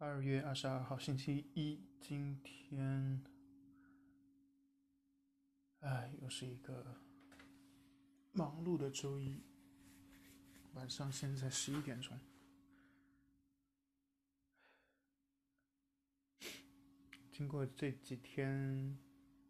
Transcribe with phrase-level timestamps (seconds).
[0.00, 3.20] 二月二十二号，星期一，今天，
[5.80, 6.94] 哎，又是一个
[8.30, 9.42] 忙碌的周一。
[10.74, 12.16] 晚上现在十一点钟，
[17.32, 18.96] 经过这几天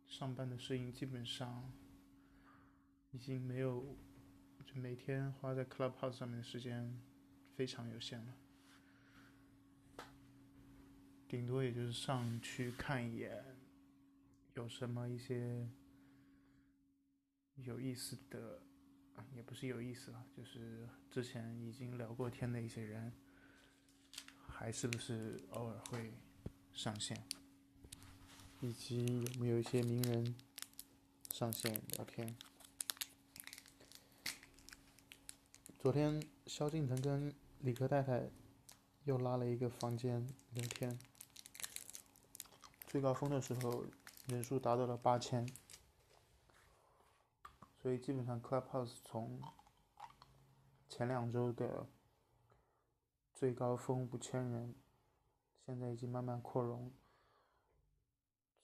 [0.07, 1.71] 上班的适应，基本上
[3.11, 3.95] 已经没有，
[4.65, 6.99] 就每天花在 Clubhouse 上面的时间
[7.55, 8.35] 非常有限了。
[11.29, 13.45] 顶多也就是上去看一眼，
[14.55, 15.69] 有什么一些
[17.57, 18.63] 有意思的，
[19.35, 23.13] 也不是有意思了，就是之前已经聊过天的一些人，
[24.47, 26.15] 还是不是偶尔会
[26.73, 27.23] 上线，
[28.61, 30.35] 以及有没有一些名人
[31.31, 32.35] 上线聊天。
[35.79, 38.31] 昨天萧敬腾跟李克太太
[39.05, 40.99] 又拉了一个房间聊天。
[42.89, 43.85] 最高峰的时候，
[44.29, 45.47] 人数达到了八千，
[47.83, 49.43] 所以基本上 Clubhouse 从
[50.89, 51.87] 前两周的
[53.35, 54.75] 最高峰五千人，
[55.67, 56.91] 现在已经慢慢扩容，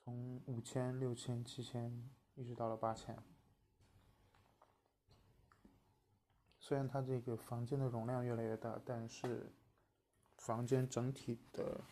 [0.03, 3.23] 从五千、六千、七千，一直到了八千。
[6.59, 9.53] 虽然它这个房间的容量越来越大，但是
[10.39, 11.83] 房间整体的。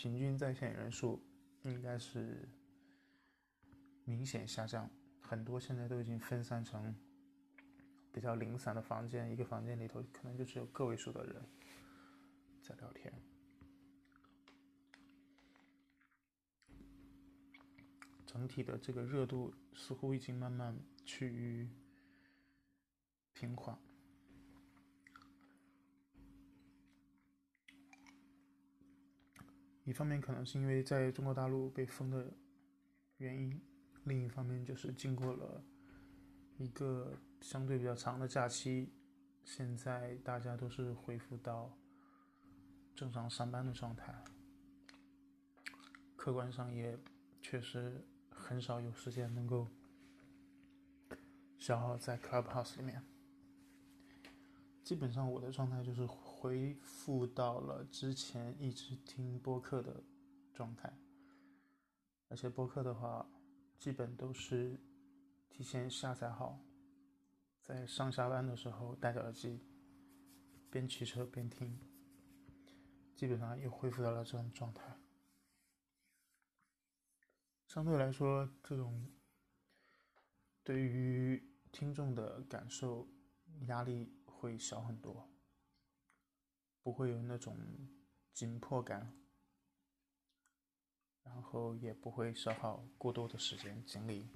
[0.00, 1.22] 平均在线人数
[1.60, 2.48] 应该是
[4.06, 4.88] 明显下降，
[5.20, 6.96] 很多现在都已经分散成
[8.10, 11.46] 比较零散的房间，一个房间里头可能就只有个位数的人
[12.62, 13.12] 在聊天。
[18.24, 21.68] 整体的这个热度似乎已经慢慢趋于
[23.34, 23.78] 平缓。
[29.90, 32.32] 一方面可能是因为在中国大陆被封的
[33.16, 33.60] 原因，
[34.04, 35.60] 另一方面就是经过了
[36.58, 38.92] 一个相对比较长的假期，
[39.44, 41.76] 现在大家都是恢复到
[42.94, 44.14] 正常上班的状态，
[46.14, 46.96] 客观上也
[47.42, 48.00] 确实
[48.30, 49.66] 很少有时间能够
[51.58, 53.02] 消耗在 Clubhouse 里面，
[54.90, 56.04] 基本上我的状态就是。
[56.40, 60.02] 恢复到了之前一直听播客的
[60.54, 60.90] 状态，
[62.28, 63.30] 而且播客的话，
[63.78, 64.80] 基本都是
[65.50, 66.58] 提前下载好，
[67.60, 69.60] 在上下班的时候戴着耳机，
[70.70, 71.78] 边骑车边听，
[73.14, 74.96] 基本上又恢复到了这种状态。
[77.66, 79.10] 相对来说，这种
[80.64, 83.06] 对于听众的感受
[83.66, 85.28] 压力会小很多。
[86.82, 87.58] 不会有那种
[88.32, 89.14] 紧迫感，
[91.22, 94.30] 然后也不会消耗过多的时间精力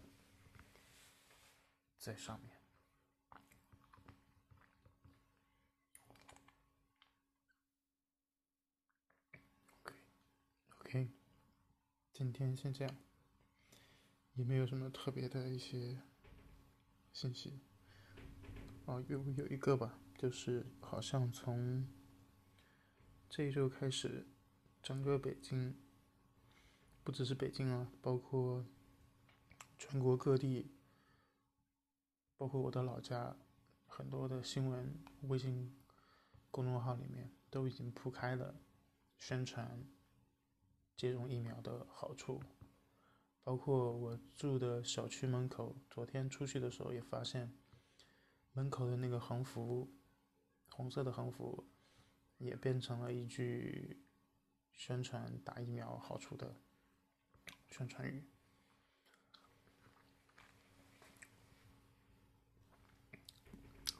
[1.98, 2.60] 在上面。
[10.80, 11.10] ok
[12.12, 12.94] 今天先这样，
[14.34, 16.02] 也没有什么特别的一些
[17.14, 17.58] 信息。
[18.86, 21.86] 哦，有有一个吧，就是好像从。
[23.30, 24.28] 这一周开始，
[24.80, 25.74] 整个北京，
[27.02, 28.64] 不只是北京啊，包括
[29.76, 30.70] 全国各地，
[32.36, 33.36] 包括我的老家，
[33.88, 35.74] 很多的新闻微信
[36.52, 38.54] 公众号里面都已经铺开了
[39.16, 39.84] 宣传
[40.96, 42.40] 接种疫苗的好处。
[43.42, 47.52] 包括我住的小区门口，昨天出去的时候也发现，
[48.54, 49.92] 门口的那个横幅，
[50.70, 51.68] 红色的横幅。
[52.38, 54.04] 也变成了一句
[54.72, 56.60] 宣传打疫苗好处的
[57.70, 58.24] 宣传语，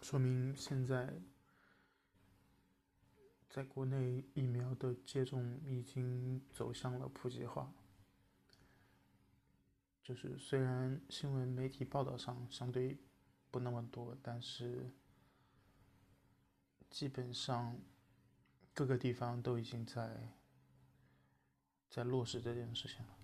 [0.03, 1.23] 说明现在
[3.49, 7.73] 在国内疫苗的接种已经走向了普及化。
[10.03, 12.99] 就是虽然新闻媒体报道上相对
[13.55, 14.91] 不那么多，但是
[16.91, 17.79] 基本上。
[18.77, 20.35] 各个地方都已经在
[21.89, 23.17] 在落实这件事情了。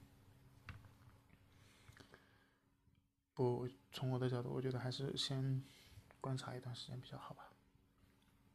[3.34, 5.64] 不，从我的角度，我觉得还是先
[6.20, 7.52] 观察一段时间比较好吧。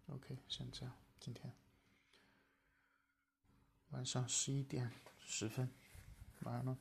[0.08, 1.54] OK，先这样，今天
[3.90, 4.90] 晚上十一点
[5.20, 5.70] 十分，
[6.44, 6.78] 晚安了。